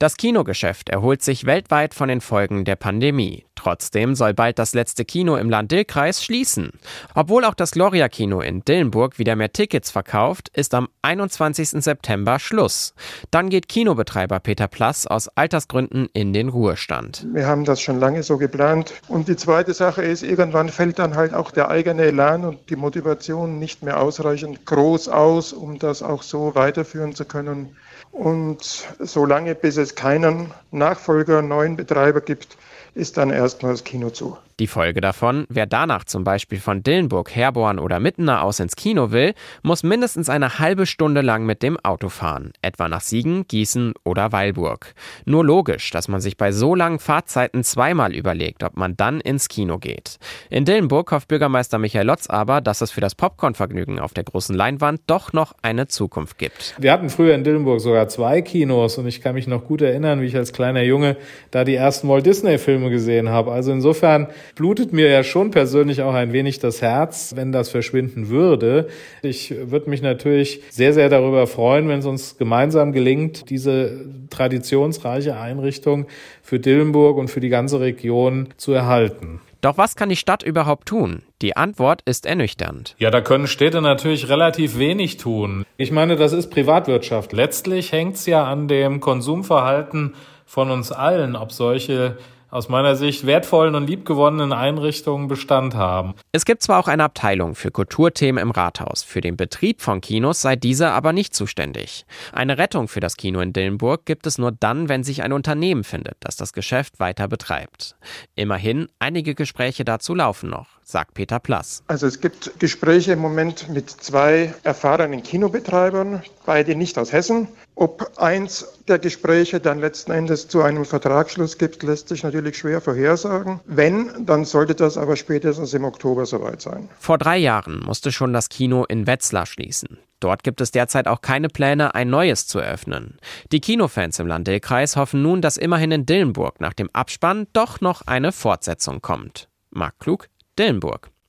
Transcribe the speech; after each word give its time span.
Das 0.00 0.16
Kinogeschäft 0.16 0.88
erholt 0.88 1.22
sich 1.22 1.46
weltweit 1.46 1.94
von 1.94 2.08
den 2.08 2.20
Folgen 2.20 2.64
der 2.64 2.74
Pandemie. 2.74 3.44
Trotzdem 3.54 4.16
soll 4.16 4.34
bald 4.34 4.58
das 4.58 4.74
letzte 4.74 5.04
Kino 5.04 5.36
im 5.36 5.48
Land-Dill-Kreis 5.48 6.22
schließen. 6.22 6.72
Obwohl 7.14 7.44
auch 7.44 7.54
das 7.54 7.70
Gloria-Kino 7.70 8.40
in 8.40 8.64
Dillenburg 8.64 9.18
wieder 9.18 9.36
mehr 9.36 9.52
Tickets 9.52 9.92
verkauft, 9.92 10.50
ist 10.52 10.74
am 10.74 10.88
21. 11.02 11.82
September 11.82 12.40
Schluss. 12.40 12.92
Dann 13.30 13.50
geht 13.50 13.68
Kinobetreiber 13.68 14.40
Peter 14.40 14.66
Plass 14.66 15.06
aus 15.06 15.28
Altersgründen 15.28 16.08
in 16.12 16.32
den 16.32 16.48
Ruhestand. 16.48 17.26
Wir 17.32 17.46
haben 17.46 17.64
das 17.64 17.80
schon 17.80 18.00
lange 18.00 18.24
so 18.24 18.36
geplant. 18.36 18.92
Und 19.06 19.28
die 19.28 19.36
zweite 19.36 19.74
Sache 19.74 20.02
ist, 20.02 20.24
irgendwann 20.24 20.68
fällt 20.70 20.98
dann 20.98 21.14
halt 21.14 21.32
auch 21.32 21.52
der 21.52 21.70
eigene 21.70 22.02
Elan 22.02 22.44
und 22.44 22.68
die 22.68 22.76
Motivation 22.76 23.60
nicht 23.60 23.84
mehr 23.84 24.00
ausreichend 24.00 24.66
groß 24.66 25.08
aus, 25.08 25.52
um 25.52 25.78
das 25.78 26.02
auch 26.02 26.22
so 26.22 26.54
weiterführen 26.56 27.14
zu 27.14 27.24
können. 27.24 27.76
Und 28.14 28.86
solange 29.00 29.56
bis 29.56 29.76
es 29.76 29.83
keinen 29.92 30.52
Nachfolger, 30.70 31.42
neuen 31.42 31.76
Betreiber 31.76 32.20
gibt, 32.20 32.56
ist 32.94 33.16
dann 33.16 33.30
erstmal 33.30 33.72
das 33.72 33.84
Kino 33.84 34.10
zu. 34.10 34.36
Die 34.60 34.68
Folge 34.68 35.00
davon, 35.00 35.46
wer 35.48 35.66
danach 35.66 36.04
zum 36.04 36.22
Beispiel 36.22 36.60
von 36.60 36.84
Dillenburg, 36.84 37.34
Herborn 37.34 37.80
oder 37.80 37.98
Mittener 37.98 38.44
aus 38.44 38.60
ins 38.60 38.76
Kino 38.76 39.10
will, 39.10 39.34
muss 39.62 39.82
mindestens 39.82 40.28
eine 40.28 40.60
halbe 40.60 40.86
Stunde 40.86 41.22
lang 41.22 41.44
mit 41.44 41.64
dem 41.64 41.76
Auto 41.82 42.08
fahren, 42.08 42.52
etwa 42.62 42.88
nach 42.88 43.00
Siegen, 43.00 43.48
Gießen 43.48 43.94
oder 44.04 44.30
Weilburg. 44.30 44.94
Nur 45.24 45.44
logisch, 45.44 45.90
dass 45.90 46.06
man 46.06 46.20
sich 46.20 46.36
bei 46.36 46.52
so 46.52 46.76
langen 46.76 47.00
Fahrzeiten 47.00 47.64
zweimal 47.64 48.14
überlegt, 48.14 48.62
ob 48.62 48.76
man 48.76 48.96
dann 48.96 49.20
ins 49.20 49.48
Kino 49.48 49.78
geht. 49.78 50.18
In 50.50 50.64
Dillenburg 50.64 51.10
hofft 51.10 51.26
Bürgermeister 51.26 51.78
Michael 51.78 52.06
Lotz 52.06 52.28
aber, 52.28 52.60
dass 52.60 52.80
es 52.80 52.92
für 52.92 53.00
das 53.00 53.16
Popcornvergnügen 53.16 53.98
auf 53.98 54.14
der 54.14 54.22
großen 54.22 54.54
Leinwand 54.54 55.00
doch 55.08 55.32
noch 55.32 55.52
eine 55.62 55.88
Zukunft 55.88 56.38
gibt. 56.38 56.76
Wir 56.78 56.92
hatten 56.92 57.10
früher 57.10 57.34
in 57.34 57.42
Dillenburg 57.42 57.80
sogar 57.80 58.06
zwei 58.06 58.40
Kinos 58.40 58.98
und 58.98 59.08
ich 59.08 59.20
kann 59.20 59.34
mich 59.34 59.48
noch 59.48 59.64
gut 59.64 59.82
erinnern, 59.82 60.20
wie 60.20 60.26
ich 60.26 60.36
als 60.36 60.52
kleiner 60.52 60.82
Junge 60.82 61.16
da 61.50 61.64
die 61.64 61.74
ersten 61.74 62.08
Walt 62.08 62.24
Disney 62.24 62.58
Filme 62.84 62.90
gesehen 62.90 63.28
habe. 63.28 63.52
Also 63.52 63.72
insofern 63.72 64.28
blutet 64.54 64.92
mir 64.92 65.08
ja 65.08 65.22
schon 65.22 65.50
persönlich 65.50 66.02
auch 66.02 66.14
ein 66.14 66.32
wenig 66.32 66.58
das 66.58 66.82
Herz, 66.82 67.32
wenn 67.36 67.52
das 67.52 67.68
verschwinden 67.68 68.28
würde. 68.28 68.88
Ich 69.22 69.54
würde 69.70 69.90
mich 69.90 70.02
natürlich 70.02 70.60
sehr, 70.70 70.92
sehr 70.92 71.08
darüber 71.08 71.46
freuen, 71.46 71.88
wenn 71.88 72.00
es 72.00 72.06
uns 72.06 72.36
gemeinsam 72.36 72.92
gelingt, 72.92 73.50
diese 73.50 74.06
traditionsreiche 74.30 75.36
Einrichtung 75.36 76.06
für 76.42 76.58
Dillenburg 76.58 77.16
und 77.16 77.28
für 77.28 77.40
die 77.40 77.48
ganze 77.48 77.80
Region 77.80 78.48
zu 78.56 78.72
erhalten. 78.72 79.40
Doch 79.60 79.78
was 79.78 79.96
kann 79.96 80.10
die 80.10 80.16
Stadt 80.16 80.42
überhaupt 80.42 80.88
tun? 80.88 81.22
Die 81.40 81.56
Antwort 81.56 82.02
ist 82.04 82.26
ernüchternd. 82.26 82.96
Ja, 82.98 83.10
da 83.10 83.22
können 83.22 83.46
Städte 83.46 83.80
natürlich 83.80 84.28
relativ 84.28 84.78
wenig 84.78 85.16
tun. 85.16 85.64
Ich 85.78 85.90
meine, 85.90 86.16
das 86.16 86.34
ist 86.34 86.50
Privatwirtschaft. 86.50 87.32
Letztlich 87.32 87.90
hängt 87.90 88.16
es 88.16 88.26
ja 88.26 88.44
an 88.44 88.68
dem 88.68 89.00
Konsumverhalten 89.00 90.12
von 90.44 90.70
uns 90.70 90.92
allen, 90.92 91.36
ob 91.36 91.52
solche 91.52 92.18
aus 92.54 92.68
meiner 92.68 92.94
Sicht 92.94 93.26
wertvollen 93.26 93.74
und 93.74 93.88
liebgewonnenen 93.88 94.52
Einrichtungen 94.52 95.26
Bestand 95.26 95.74
haben. 95.74 96.14
Es 96.30 96.44
gibt 96.44 96.62
zwar 96.62 96.78
auch 96.78 96.86
eine 96.86 97.02
Abteilung 97.02 97.56
für 97.56 97.72
Kulturthemen 97.72 98.40
im 98.40 98.52
Rathaus, 98.52 99.02
für 99.02 99.20
den 99.20 99.36
Betrieb 99.36 99.82
von 99.82 100.00
Kinos 100.00 100.40
sei 100.40 100.54
dieser 100.54 100.92
aber 100.92 101.12
nicht 101.12 101.34
zuständig. 101.34 102.06
Eine 102.32 102.56
Rettung 102.56 102.86
für 102.86 103.00
das 103.00 103.16
Kino 103.16 103.40
in 103.40 103.52
Dillenburg 103.52 104.06
gibt 104.06 104.28
es 104.28 104.38
nur 104.38 104.52
dann, 104.52 104.88
wenn 104.88 105.02
sich 105.02 105.24
ein 105.24 105.32
Unternehmen 105.32 105.82
findet, 105.82 106.16
das 106.20 106.36
das 106.36 106.52
Geschäft 106.52 107.00
weiter 107.00 107.26
betreibt. 107.26 107.96
Immerhin, 108.36 108.86
einige 109.00 109.34
Gespräche 109.34 109.84
dazu 109.84 110.14
laufen 110.14 110.48
noch 110.48 110.74
sagt 110.84 111.14
Peter 111.14 111.40
Plass. 111.40 111.82
Also 111.86 112.06
es 112.06 112.20
gibt 112.20 112.60
Gespräche 112.60 113.12
im 113.12 113.18
Moment 113.18 113.68
mit 113.68 113.90
zwei 113.90 114.54
erfahrenen 114.62 115.22
Kinobetreibern, 115.22 116.22
beide 116.44 116.76
nicht 116.76 116.98
aus 116.98 117.12
Hessen. 117.12 117.48
Ob 117.76 118.12
eins 118.18 118.66
der 118.86 119.00
Gespräche 119.00 119.58
dann 119.58 119.80
letzten 119.80 120.12
Endes 120.12 120.46
zu 120.46 120.62
einem 120.62 120.84
Vertragsschluss 120.84 121.58
gibt, 121.58 121.82
lässt 121.82 122.08
sich 122.08 122.22
natürlich 122.22 122.56
schwer 122.56 122.80
vorhersagen. 122.80 123.60
Wenn, 123.66 124.26
dann 124.26 124.44
sollte 124.44 124.76
das 124.76 124.96
aber 124.96 125.16
spätestens 125.16 125.74
im 125.74 125.84
Oktober 125.84 126.24
soweit 126.24 126.62
sein. 126.62 126.88
Vor 127.00 127.18
drei 127.18 127.36
Jahren 127.38 127.80
musste 127.80 128.12
schon 128.12 128.32
das 128.32 128.48
Kino 128.48 128.84
in 128.84 129.08
Wetzlar 129.08 129.46
schließen. 129.46 129.98
Dort 130.20 130.44
gibt 130.44 130.60
es 130.60 130.70
derzeit 130.70 131.08
auch 131.08 131.20
keine 131.20 131.48
Pläne, 131.48 131.94
ein 131.94 132.08
neues 132.08 132.46
zu 132.46 132.60
eröffnen. 132.60 133.18
Die 133.50 133.60
Kinofans 133.60 134.20
im 134.20 134.28
Landkreis 134.28 134.96
hoffen 134.96 135.22
nun, 135.22 135.42
dass 135.42 135.56
immerhin 135.56 135.90
in 135.90 136.06
Dillenburg 136.06 136.60
nach 136.60 136.74
dem 136.74 136.88
Abspann 136.92 137.48
doch 137.52 137.80
noch 137.80 138.02
eine 138.06 138.30
Fortsetzung 138.30 139.02
kommt. 139.02 139.48
Marc 139.70 139.98
Klug, 139.98 140.28
Dellenburg 140.56 141.10